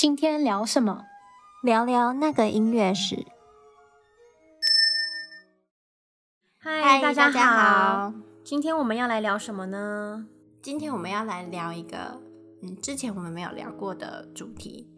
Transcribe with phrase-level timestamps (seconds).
[0.00, 1.04] 今天聊什么？
[1.62, 3.26] 聊聊那个音乐史。
[6.58, 8.14] 嗨，大家好。
[8.42, 10.26] 今天我们要来聊什么呢？
[10.62, 12.18] 今天我们要来聊一个，
[12.62, 14.88] 嗯，之前我们没有聊过的主题。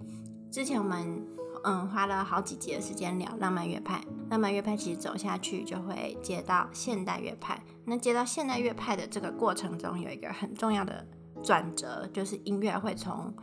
[0.53, 1.27] 之前我们
[1.65, 4.01] 嗯花了好几集的时间聊浪漫乐派，
[4.31, 7.61] 浪漫乐派其实走下去就会接到现代乐派。
[7.87, 11.05] 那接到现代乐派的这个过程中，有一个很重要的
[11.43, 13.35] 转折，就是音乐会从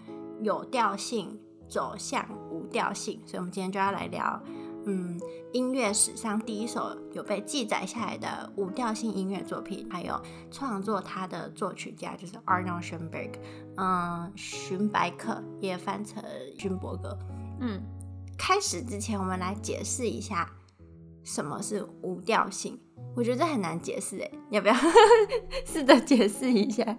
[0.42, 1.38] 有调性
[1.70, 3.22] 走向无调性。
[3.26, 4.42] 所以，我们今天就要来聊，
[4.86, 5.20] 嗯，
[5.54, 10.20] 音乐史上第一首有被记载下来的无调性音乐作品，还有
[10.50, 13.34] 创作它的作曲家就是 Arnold Schoenberg，
[13.78, 16.24] 嗯，荀白克也翻成
[16.58, 17.18] 勋伯格。
[17.62, 17.82] 嗯，
[18.38, 20.50] 开始之前，我们来解释一下
[21.24, 22.80] 什么是无调性。
[23.16, 24.74] 我觉得这很难解释诶，要不要
[25.66, 26.98] 试着解释一下？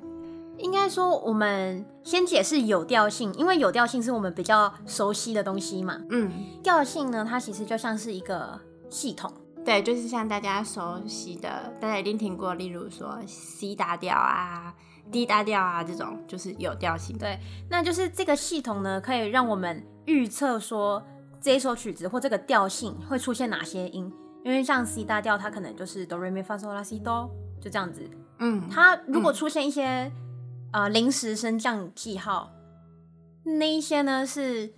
[0.61, 6.01] 应该说，我们先解释有调性，因为有调性是我们比较熟悉的东西嘛。
[6.11, 6.31] 嗯，
[6.63, 8.59] 调性呢，它其实就像是一个
[8.89, 9.33] 系统。
[9.65, 14.75] 对，就是像大家熟悉的，大家一定听过，例如说 C 大调啊、
[15.11, 17.19] D 大调啊这种，就是有调性。
[17.19, 21.03] 对，那就是这个系统呢，可以让我们预测说
[21.41, 24.11] 这一首曲子或这个调性会出现哪些音。
[24.43, 27.31] 因为像 C 大调，它可能就是哆来咪发嗦拉西哆，
[27.61, 28.01] 就这样子。
[28.39, 30.13] 嗯，它如果出现一些、嗯、
[30.73, 32.51] 呃临时升降记号，
[33.45, 34.73] 那一些呢是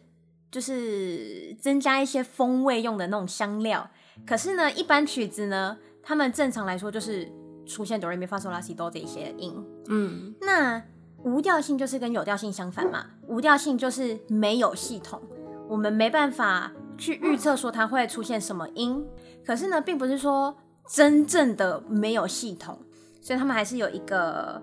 [0.50, 3.90] 就是增加一些风味用的那种香料。
[4.26, 7.30] 可是呢，一般曲子呢，他们正常来说就是
[7.66, 9.54] 出现哆来咪发嗦拉西哆这一些音。
[9.88, 10.82] 嗯，那
[11.24, 13.06] 无调性就是跟有调性相反嘛。
[13.26, 15.20] 无调性就是没有系统，
[15.68, 19.04] 我们没办法去预测说它会出现什么音。
[19.44, 20.56] 可是呢，并不是说
[20.88, 22.78] 真正的没有系统，
[23.20, 24.62] 所以他们还是有一个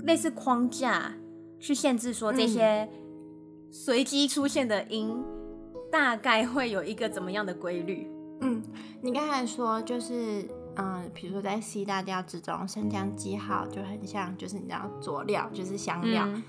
[0.00, 1.12] 类似框架
[1.58, 2.88] 去限制说这些
[3.70, 5.22] 随机出现的音
[5.90, 8.10] 大概会有一个怎么样的规律。
[8.40, 8.62] 嗯，
[9.00, 10.44] 你刚才说就是，
[10.76, 16.24] 嗯，比如说在 C 大调之中，升降记号就很像，就是你知道佐料，就是香料。
[16.26, 16.42] 嗯，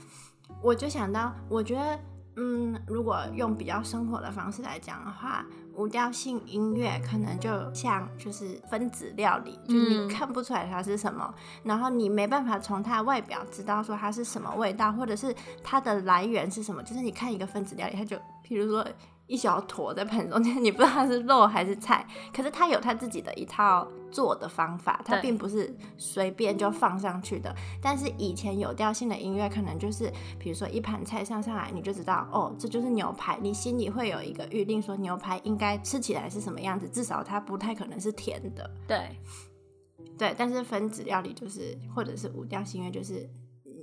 [0.62, 2.00] 我就想到，我觉得，
[2.36, 5.46] 嗯，如果用比较生活的方式来讲的话。
[5.76, 11.34] 无调性音乐可能就像就是分子料理，就你看不出来它是什么，
[11.64, 16.84] 然后你没办法从它的外表知道说它是什么味道，或者是它的来源是什么。
[16.84, 18.86] 就是你看一个分子料理，它就，比如说。
[19.34, 27.52] 一小坨在盆中间， 你不知道它是肉还是菜，可是它有它自己的一套做的方法，它并不是随便就放上去的。
[27.82, 38.70] 但是以前有调性的音乐，可能就是比如说一盘菜上上来，你就知道哦，这就是牛排，你心里会有一个预定，说牛排应该吃起来是什么样子，至少它不太可能是甜的。
[38.88, 39.18] 对，
[40.16, 43.28] 对，但是分子料理就是，或者是无调性音乐就是。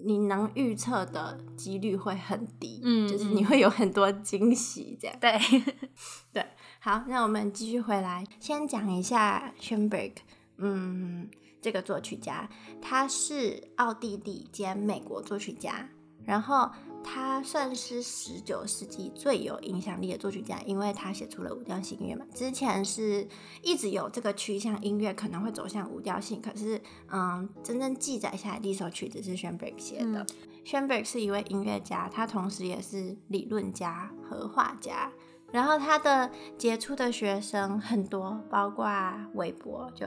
[0.05, 5.16] 你能预测的几率会很低，嗯，就是你会有很多惊喜，这样。
[5.21, 5.38] 对，
[6.33, 6.47] 对，
[6.81, 10.12] 好，那我们继续回来，先讲一下 Schoenberg，
[10.59, 11.28] 嗯，
[11.60, 12.49] 这个作曲家，
[12.81, 15.89] 他是奥地利兼美国作曲家，
[16.25, 16.70] 然后。
[17.03, 22.26] 他算是十九世纪最有影响力的作曲家，因为他写出了五调性音乐嘛。
[22.34, 23.26] 之前是
[23.62, 26.42] 一直有这个趋向，音乐可能会走向五调性。
[26.42, 26.78] 可是，
[27.10, 30.04] 嗯，真正记载下来第一首曲子是 Schoenberg 写的。
[30.04, 30.26] 嗯、
[30.62, 35.10] Schoenberg 是一位音乐家，他同时也是理论家和画家。
[35.50, 38.86] 然后他的杰出的学生很多，包括
[39.32, 40.06] 韦伯就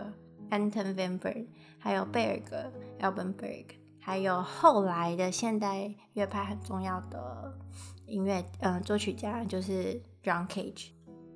[0.52, 1.48] Anton Weinberg，
[1.80, 3.66] 还有贝尔格 Alban Berg。
[4.06, 7.58] 还有后来的现代乐派很重要的
[8.06, 10.90] 音乐，嗯、作曲家就是 John Cage。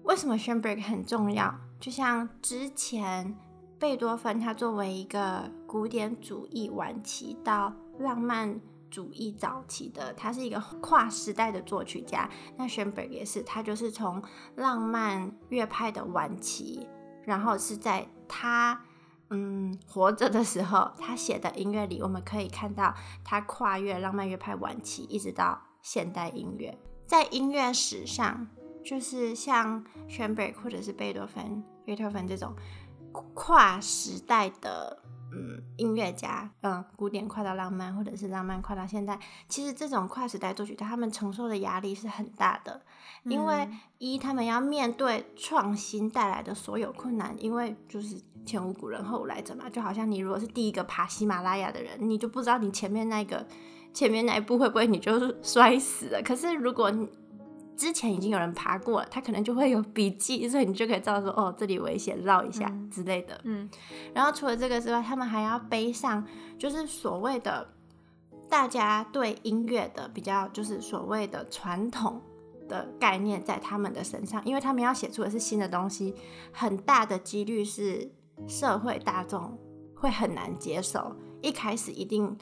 [0.03, 1.55] 为什么 Schoenberg 很重要？
[1.79, 3.33] 就像之前
[3.79, 8.59] 贝多芬，他作为一个古典主义晚期到浪漫
[8.91, 12.29] 主义早期的，他是一个跨时代的作曲家。
[12.57, 14.21] 那 Schoenberg 也是，他就是从
[14.55, 16.85] 浪漫乐派的晚期，
[17.23, 18.81] 然后是在他。
[19.29, 26.77] 嗯，活着的时候，他写的音乐里，我们可以看到他跨越浪漫乐派晚期，一直到现代音乐。
[27.05, 28.47] 在音乐史上，
[28.83, 32.53] 就是像 s c h 或者是贝多芬、贝多芬这种
[33.33, 35.01] 跨时代的
[35.37, 42.81] 嗯音乐家，嗯，古典跨到浪漫，或者是浪漫跨到现代，其实这种跨时代作曲家，他们承受的压力是很大的，
[43.23, 43.69] 因为
[43.99, 48.19] 一他们要面对创新带来的所有困难，因为就是。
[48.45, 53.45] 前无古人后无来者嘛，就好像你如果是第一个爬喜马拉雅的人，你就不知道你前面那个
[53.93, 56.21] 前面那一步会不会你就摔死了。
[56.23, 57.09] 可是如果你
[57.77, 63.39] 之前已经有人爬过了，他可能就会有笔记，所以你就可以知道说哦，这里危险，绕一下之类的。
[63.43, 63.69] 嗯，
[64.13, 66.25] 然后除了这个之外，他们还要背上
[66.57, 67.69] 就是所谓的
[68.49, 72.21] 大家对音乐的比较就是所谓的传统
[72.67, 76.15] 的概念在他们的身上，因为他们要写出的是新的东西，
[76.51, 78.11] 很大的几率是
[78.47, 79.57] 社会大众
[79.95, 81.15] 会很难接受。
[81.41, 82.35] 一开始一定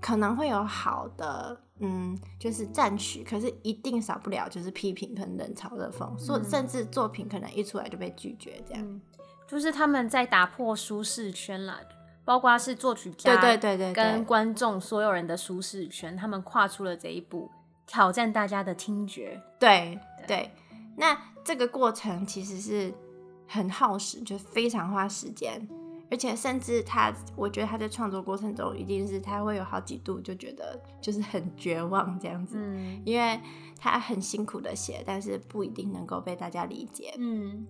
[0.00, 9.00] 可能会有好的，嗯，就是赞许，可是一定少不了就是批评跟冷嘲热讽，说、嗯、甚至作品可能一出来就被拒绝，这样、嗯。
[9.46, 11.78] 就是他们在打破舒适圈啦，
[12.24, 17.50] 包括是作曲家，对对对对，跟观众所有人的舒适圈，他们跨出了这一步。
[17.84, 20.50] 挑战大家的听觉，对对，对。
[20.96, 22.94] 那这个过程其实是
[23.46, 25.68] 很耗时，就非常花时间，
[26.12, 33.40] 而且甚至他，我觉得他在创作过程中，一定是他会有好几度就觉得就是很绝望这样子，嗯，因为
[33.80, 37.66] 他很辛苦的写，但是不一定能够被大家理解，嗯。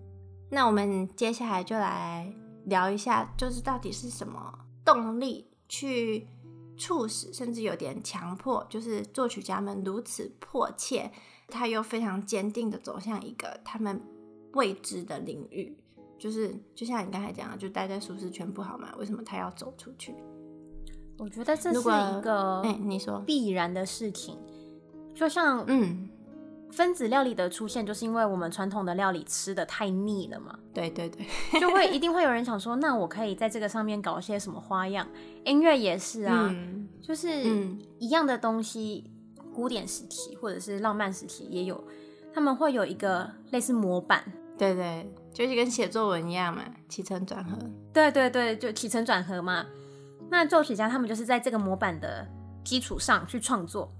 [0.51, 2.35] 那我们接下来就来
[2.65, 4.53] 聊一下，就是到底是什么
[4.85, 6.27] 动力去。
[6.75, 11.09] 促使甚至有点强迫，就是作曲家们如此迫切，
[11.49, 14.01] 他又非常坚定的走向一个他们
[14.55, 15.79] 未知的领域，
[16.23, 18.95] 就是就像你刚才讲的，就待在舒适圈不好嘛？
[18.97, 20.15] 为什么他要走出去？
[21.19, 24.39] 我觉得这是一个哎，你说必然的事情，
[25.13, 26.09] 就像嗯。
[26.71, 30.59] 分子料理的出现，就是因为我们传统的料理吃的太腻了嘛。
[30.73, 31.27] 对对对，
[31.61, 35.07] 就会 一定会有人想说，那我可以在这个上面搞些什么花样？
[35.45, 37.31] 音乐也是啊，嗯、就是
[37.99, 39.11] 一样的东西，
[39.53, 41.79] 古典时期或者是浪漫时期也有，
[42.33, 44.25] 他们会有一个类似模板。
[44.57, 47.59] 对对，就是跟写作文一样嘛，起承转合。
[47.93, 49.67] 对对对，就起承转合嘛。
[50.31, 52.27] 那作曲家他们就是在这个模板的
[52.65, 53.93] 基础上去创作，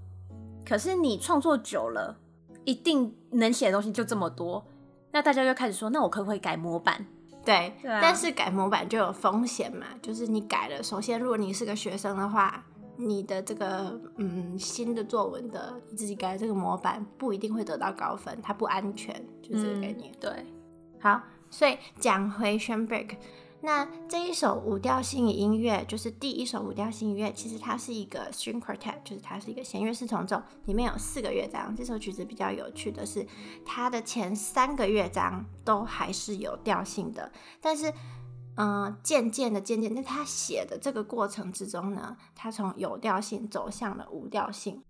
[0.65, 2.19] 可是你创作久了。
[2.65, 4.65] 一定能写的东西就这么多，
[5.11, 7.05] 那大家就开始说，那我可不可以改模板？
[7.43, 12.63] 对，但是改模板就有风险嘛，就是你改了，首先如果你是个学生的话，
[12.95, 20.09] 你的这个嗯新的作文的你自己改的这个模板不一定会得到高分，它不安全，就这个概念。
[20.13, 20.45] 嗯，对，
[21.03, 23.17] 好，所以讲回 Schoenberg。
[23.59, 31.75] 那这一首无调性音乐，就是第一首无调性音乐，其实它是一个 string quartet，就是它是一个弦乐四重奏，里面有四个乐章。
[31.75, 33.27] 这首曲子比较有趣的是，
[33.65, 37.93] 它的前三个乐章都还是有调性的，但是，
[38.55, 44.81] 嗯、渐渐的，渐渐，在他写的这个过程之中呢，他从有调性走向了无调性。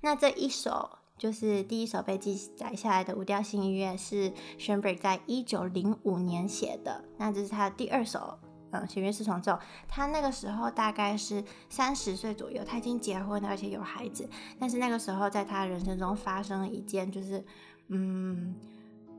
[0.00, 1.00] 那这一首。
[1.22, 8.36] 就是第一首被记载下来的无调性音乐是勋伯格在一九零五年写的，那这是他的第二首
[8.72, 9.56] 嗯弦乐四重奏。
[9.86, 14.28] 他那个时候大概是三十岁左右，他已经结婚了，而且有孩子。
[14.58, 17.44] 但是那个时候在他人生中发生了一件就是
[17.86, 18.56] 嗯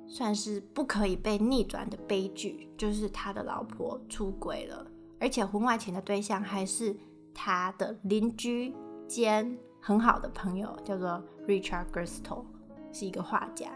[0.05, 4.85] 算是不可以被逆转的悲剧，就是他的老婆出轨了，
[5.21, 6.93] 而且婚外情的对象还是
[7.33, 8.75] 他的邻居
[9.07, 11.21] 兼很好的朋友，叫做。
[11.45, 12.45] Richard Gerstle
[12.93, 13.69] 是一个画家，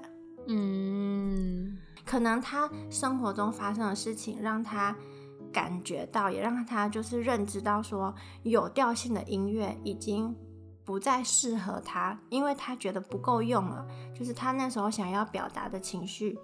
[0.47, 4.95] 嗯，可能他生活中发生的事情让他
[5.51, 10.33] 感觉到，也让他就是认知到说，有调性的音乐已经
[10.85, 13.85] 不再适合他，因为他觉得不够用了，
[14.17, 16.39] 就是他那时候想要表达的情绪，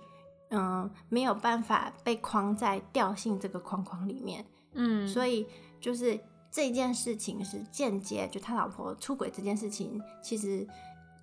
[0.50, 5.48] 嗯，没有办法被框在调性这个框框里面，嗯，所以
[5.79, 6.20] 就是
[6.53, 10.65] 这件事情是间接，就他老婆出轨这件事情，其实。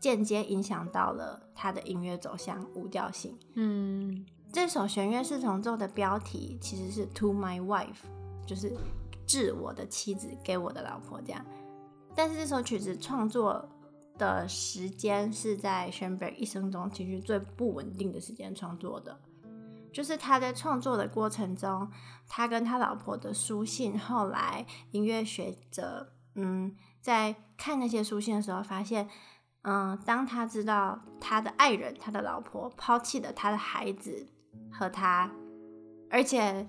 [0.01, 3.39] 间接影响到了他的音乐走向无调性。
[3.53, 8.07] 嗯，这首弦乐四重奏的标题其实是 To My Wife，
[8.47, 8.75] 就是
[9.27, 11.45] 致我的妻子，给我的老婆这样。
[12.15, 13.69] 但是这首曲子创作
[14.17, 19.21] 的时间是在 Schoenberg 一生中情绪最不稳定的时间创作的，
[19.93, 21.91] 就是他在创作的过程中，
[22.29, 29.09] 他跟他老婆的书信，后来音乐学者嗯在看那些书信的时候发现。
[29.63, 34.27] 嗯，当他知道他的爱人、他的老婆抛弃了他的孩子
[34.73, 35.31] 和他，
[36.09, 36.67] 而且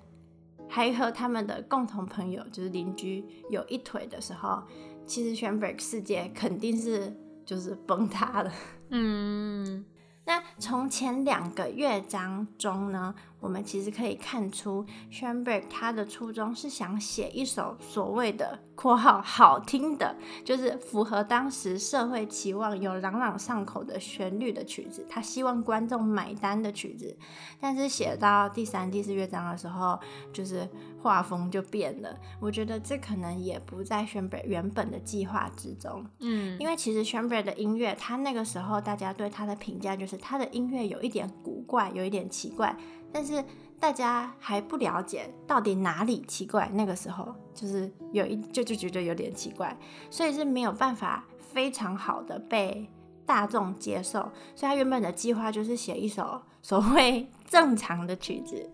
[0.68, 4.62] 还和他们的共同朋友，就是邻居有一腿的时候，
[5.06, 8.52] 其实 s c h e n b e r g 世界肯定是就是崩塌了。
[8.90, 9.82] 嗯。
[10.24, 27.16] 那从前两个乐章中呢，我们其实可以看出，Schoenberg 他的初衷是想写一首所谓的（括号好听的），就是符合当时社会期望、有朗朗上口的旋律的曲子，他希望观众买单的曲子。
[27.60, 29.98] 但是写到第三、第四乐章的时候，
[30.32, 30.68] 就是
[31.02, 32.16] 画风就变了。
[32.40, 36.06] 我觉得这可能也不在 Schoenberg 原本的计划之中。
[36.20, 40.12] 嗯，因为其实 Schoenberg 的音乐，他那个时候大家对他的评价就是。
[40.24, 42.76] 他的音乐有一点古怪，有一点奇怪，
[43.10, 43.42] 但是
[43.80, 46.70] 大家还不了解到底哪里奇怪。
[46.74, 49.76] 那个时候就是有一就就觉得有点奇怪，
[50.10, 52.88] 所以是没有办法非常好的被
[53.26, 54.20] 大众接受，
[54.54, 58.70] 所以他原本的计划就是写一首所谓正常的曲子。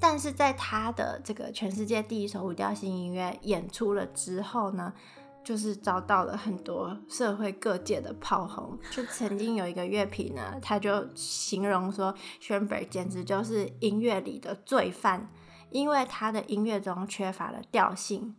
[0.00, 4.92] 但是在他的这个全世界第一首无调性音乐演出了之后呢，
[5.42, 8.78] 就是遭到了很多社会各界的炮轰。
[8.90, 15.28] 就曾经有一个乐评呢，他就形容说 s c h o n b e r g 简直就是音乐里的罪犯，
[15.70, 18.36] 因为他的音乐中缺乏了调性。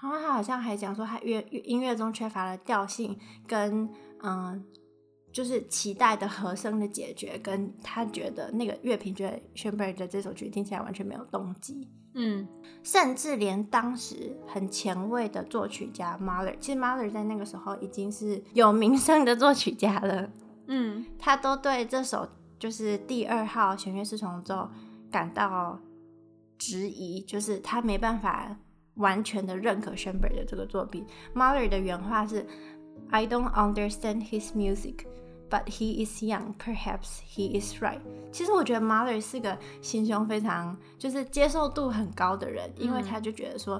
[0.00, 3.88] 然后他好像还讲说，他乐音乐中缺乏了调性，跟
[4.22, 4.64] 嗯。
[5.32, 12.46] 就是期待的和声的解决，跟他觉得那个乐评觉得 Schoenberg 的这首曲听起来完全没有动机，嗯，
[12.82, 20.30] 甚至连当时很前卫的作曲家 Mahler，其实 Mahler 在那个时候已经是有名声的作曲家了，
[20.66, 24.68] 嗯，他都对这首就是第二号弦乐四重奏
[25.10, 25.80] 感到
[26.58, 28.54] 质疑，就是他没办法
[28.96, 31.06] 完全的认可 Schoenberg 的这个作品。
[31.34, 32.46] Mahler 的原话是
[33.10, 35.06] I don't understand his music。
[35.52, 38.00] But he is young, perhaps he is right.
[38.32, 43.78] 其实我觉得 Mahler 是个心胸非常就是接受度很高的人，因为他就觉得说，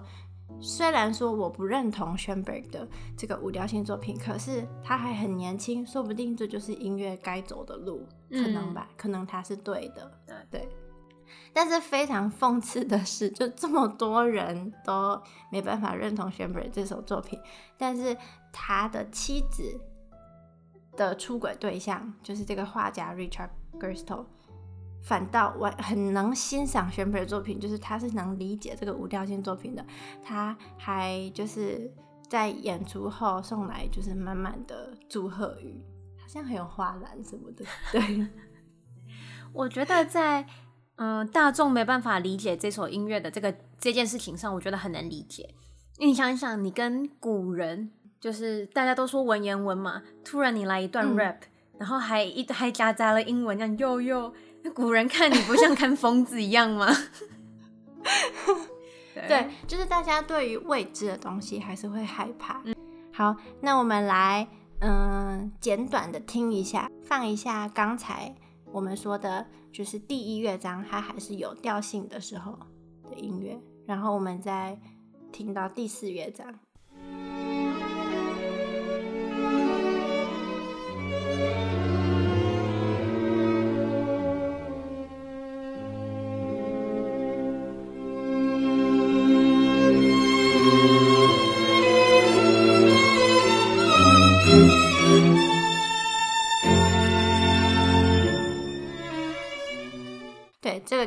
[0.61, 2.87] 虽然说我不认同 Schoenberg 的
[3.17, 10.69] 这个无调性作品，可是他还很年轻，说不定这就是音乐该走的路，可能吧，可能他是对的，对对。
[11.55, 15.19] 但是非常讽刺的是，就这么多人都
[15.51, 17.41] 没办法认同 Schoenberg 这首作品，
[17.79, 18.15] 但是
[18.53, 19.81] 他的妻子。
[20.97, 24.27] 的出轨对象就是这个画家 Richard Gerstle，
[25.03, 29.85] 反倒我很能欣赏 Schoenberg 的作品，就是他是能理解这个无调性作品的。
[30.23, 31.91] 他还就是
[32.29, 35.83] 在演出后送来就是满满的祝贺语，
[36.21, 37.65] 好像很有花篮什么的。
[37.91, 38.29] 对，
[39.53, 40.43] 我觉得在
[40.97, 45.55] 嗯、呃、大众没办法理解这首音乐的这个这件事情上，我觉得很能理解。
[45.99, 47.93] 你想一想，你跟古人。
[48.23, 51.49] 就是大家都说文言文嘛，突然你来一段 rap，、嗯、
[51.79, 56.87] 然后还一还夹杂了英文，这样又又，那古人看你不像看疯子一样吗？
[59.13, 62.63] 对，对，就是大家对于未知的东西还是会害怕。
[62.65, 62.77] 嗯、
[63.13, 64.47] 好，那我们来
[64.79, 68.33] 嗯简短的听一下，放一下刚才
[68.71, 72.57] 我们说的，就是第一乐章它还是有调性的时候
[73.11, 74.79] 的音乐，然后我们再
[75.33, 76.55] 听到第四乐章。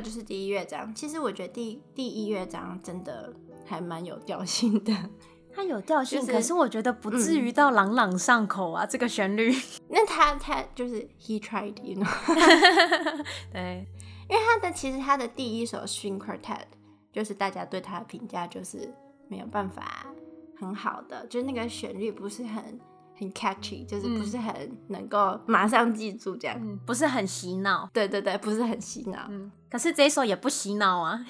[0.06, 3.34] 就是第一乐章，其实我觉得第第一乐章真的
[3.66, 4.94] 还蛮有调性的，
[5.52, 8.86] 它有调性，就是，可是我觉得不至于到朗朗上口啊。
[8.86, 9.52] 嗯、这个旋律，
[9.90, 12.08] 那他他就是 he tried，you know，
[13.52, 13.88] 对，
[14.30, 16.66] 因为他的其实他的第一首 string quartet，
[17.12, 18.94] 就是大家对他的评价就是
[19.28, 20.06] 没有办法
[20.60, 22.80] 很好的，就是那个旋律不是很。
[23.18, 27.90] 很 catchy，就是不是很能够马上记住这样，嗯，不是很洗脑。
[27.94, 29.26] 对对对，不是很洗脑。
[29.30, 31.26] 嗯，可是这一首也不洗脑啊。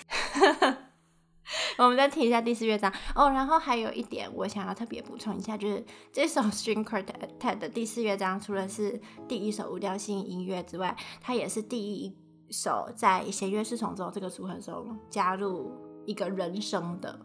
[1.80, 3.32] 我们再听一下第四乐章哦。
[3.32, 5.84] 然后还有一点，我想要特别补充一下，就是
[6.14, 12.16] 这首 String Quartet 的第四乐章，除了是第一首无调性音乐之外，它也是第一
[12.52, 15.72] 首在弦乐四重奏这个组合中加入
[16.06, 17.20] 一个人声的。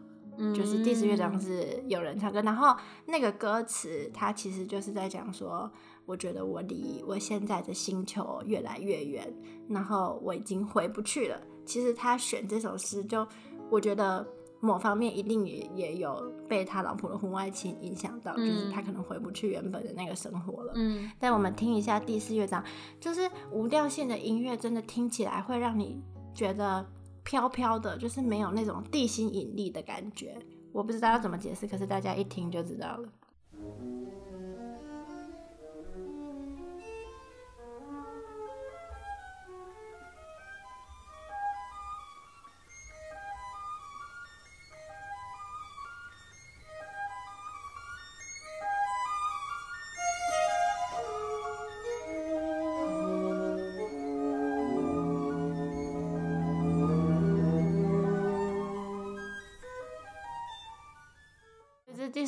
[0.53, 5.71] 就是第四乐章是有人唱歌，然后那个歌词它其实就是在讲说，
[6.05, 9.31] 我觉得我离我现在的星球越来越远，
[9.69, 11.39] 然后我已经回不去了。
[11.65, 13.25] 其实他选这首诗，就
[13.69, 14.27] 我觉得
[14.59, 20.73] 某方面一定也也有被他老婆的婚外情影响到，就是他可能回不去原本的那个生活了。
[20.75, 22.63] 嗯，但我们听一下第四乐章，
[22.99, 26.01] 就是无调性的音乐，真的听起来会让你
[26.33, 26.85] 觉得。
[27.23, 30.37] 飘飘的，就是没有那种地心引力的感觉。
[30.71, 33.09] 我不知道要怎么解释，可是大家一听就知道了。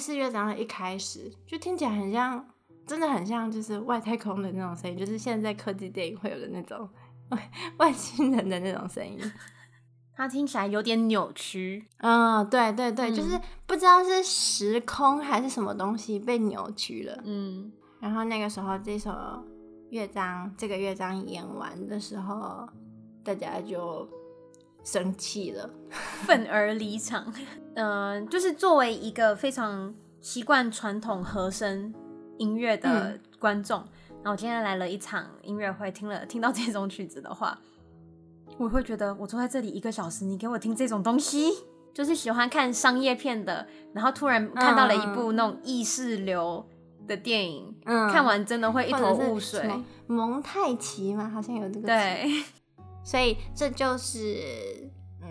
[0.04, 2.46] 四乐章的一开始就听起来很像，
[2.86, 6.90] 真的很像，就是外太空的那种声音，就是现在科技电影会有的那种
[7.78, 9.18] 外星人的那种声音。
[10.14, 17.18] 它听起来有点扭曲，嗯，对对对，嗯、就是不知道是时空还是什么东西被扭曲了。
[17.24, 19.10] 嗯，然后那个时候这首
[19.90, 22.68] 乐章，这个乐章演完的时候，
[23.24, 24.06] 大家就
[24.84, 25.70] 生气了，
[26.26, 27.34] 愤而离场。
[27.76, 31.94] 嗯、 呃，就是作为一个非常习惯传统和声
[32.38, 37.58] 音乐的观众，嗯、然后我今天来了一场音乐会，听了听到这种曲子的话，
[38.58, 41.52] 我会觉得我坐在这里一个小时，你给我听这种东西，
[41.94, 46.66] 就是喜欢看商业片的，然后突然看到了一部那种意识流
[47.08, 49.70] 的电影，嗯、看完真的会一头雾水。
[50.08, 51.30] 蒙太奇吗？
[51.30, 51.88] 好像有这个。
[51.88, 52.28] 对，
[53.04, 54.90] 所以这就是
[55.22, 55.30] 嗯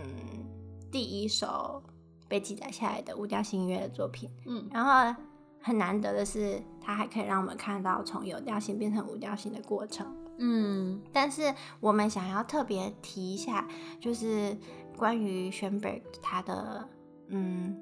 [0.90, 1.82] 第一首
[2.28, 4.30] 被记载下来的无调性音乐的作品。
[4.46, 5.22] 嗯，然后
[5.60, 10.06] 很难得的是，它还可以让我们看到从有调性变成无调性的过程。
[10.38, 13.68] 嗯，但是我们想要特别提一下，
[14.00, 14.56] 就是
[14.96, 16.88] 关于 Schoenberg 他的，
[17.28, 17.76] 嗯，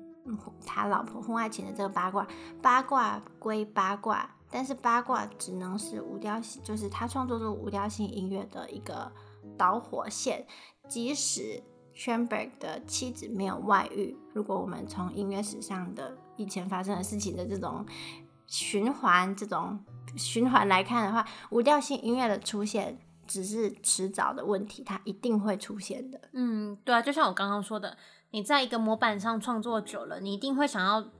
[0.67, 2.27] 他老婆婚外情的这个八卦。
[2.61, 9.11] 八卦归八卦，但是八卦只能是无调性，就是他创作出无调性音乐的一个
[9.61, 10.47] 导火线。
[10.89, 11.63] 即使
[11.95, 17.85] Schoenberg 的妻子没有外遇，如果我们从音乐史上的以前发生的事情的这种
[18.47, 19.79] 循环，这种。
[20.17, 22.99] 循环来看的话，无调性音乐的出现
[23.29, 26.21] 只是迟早的问题，它一定会出现的。
[26.33, 27.97] 嗯，对啊，就像我刚刚说的，
[28.33, 31.13] 你在一个模板上创作久了，你一定会想要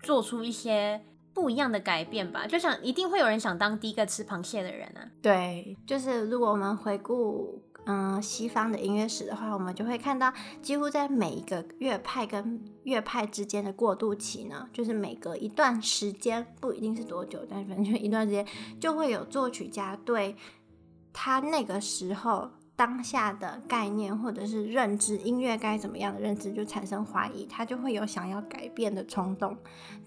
[0.00, 2.46] 做出一些不一样的改变吧？
[2.46, 5.04] 就想一定会有人想当第一个吃螃蟹的人啊。
[5.20, 7.62] 对，就是如果我们回顾。
[7.84, 18.46] 嗯，西方的音乐史的话，我们就会看到，几乎在每一个乐派跟乐派之间的过渡期呢，就是每隔一段时间，不一定是多久，但是反正就一段时间，
[18.78, 20.36] 就会有作曲家对
[21.12, 29.56] 他那个时候当下的概念或者是认知，音乐该怎么样的认知就产生怀疑，他就会有想要改变的冲动。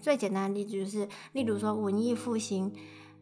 [0.00, 2.72] 最简单的例子就是，例如说文艺复兴。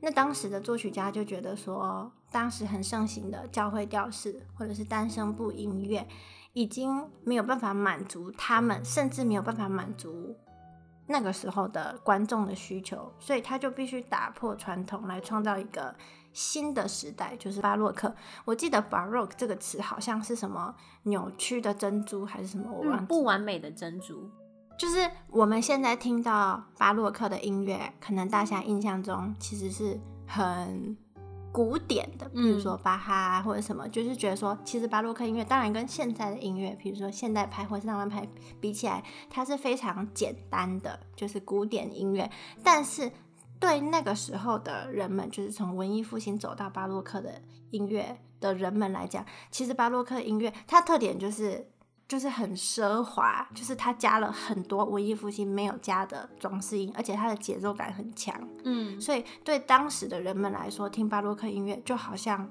[0.04, 6.06] 那当时的作曲家就觉得说，当时很盛行的教会调式或者是单声部音乐，
[6.52, 10.36] 已经没有办法满足他们，甚至没有办法满足
[11.06, 15.94] 那个时候的观众的需求，所以他就必须打破传统，来创造一个
[16.34, 18.14] 新的时代，就是巴洛克。
[18.44, 24.30] 我记得 Baroque 这个词好像是什么扭曲的珍珠还是什么，我忘记，不完美的珍珠。
[24.76, 30.96] 就是我们现在听到巴洛克的音乐，可能大家印象中其实是很
[31.52, 38.26] 古典的，比如说巴哈或者什么，就是觉得说，其实巴洛克音乐当然跟现在的音乐，比如说现代派或是浪漫派
[38.60, 42.28] 比起来，它是非常简单的，就是古典音乐。
[42.64, 43.12] 但是
[43.60, 51.70] 对那个时候的人们，就是从文艺复兴走到巴洛克的音乐的人们来讲，其实巴洛克音乐它特点就是。
[52.06, 58.38] 就是很奢华，就是它加了很多文艺复兴没有加的装饰音，而且它的节奏感很强。
[58.64, 62.46] 嗯，所以对当时的人们来说，听巴洛克音乐就好像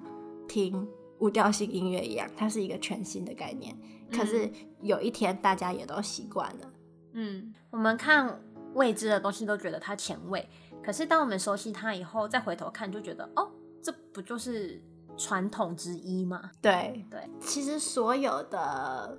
[0.48, 0.88] 听
[1.20, 3.78] 无调性音乐一样，它是一个全新的概念。
[4.12, 6.74] 可是有一天，大家也都习惯了。
[7.14, 8.42] 嗯，我们看
[8.74, 10.50] 未知的东西都觉得它前卫，
[10.84, 13.52] 可是当我们熟悉它以后，再回头看，就觉得哦，
[13.84, 14.82] 这不就是
[15.16, 16.50] 传统之一吗？
[16.60, 19.16] 对对，其实所有的。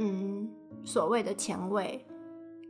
[0.00, 0.48] 嗯，
[0.84, 2.06] 所谓的前卫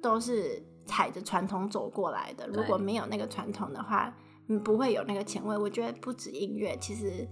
[0.02, 2.48] 都是踩着传统走过来的。
[2.48, 4.12] 如果没有那个传统的话，
[4.46, 5.56] 你不会有那个前卫。
[5.56, 7.28] 我觉得不止音乐，其实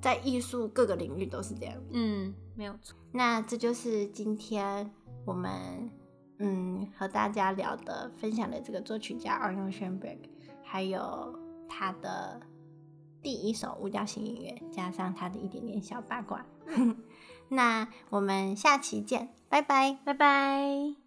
[0.00, 1.74] 在艺术各个领域都是这样。
[1.90, 2.96] 嗯，没有错。
[3.10, 4.88] 那这就是今天
[5.24, 5.90] 我们
[6.38, 10.18] 嗯和大家聊的、分享的这个作曲家 Arnold Schoenberg，
[10.62, 11.36] 还有
[11.68, 12.40] 他的
[13.20, 16.46] 第一首无调性音乐，加上他的一点点小八卦。
[17.48, 21.03] 那我们下期见，拜拜，拜拜。